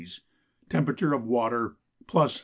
Temperature 0.67 1.13
of 1.13 1.25
water 1.25 1.75
+41°. 2.07 2.39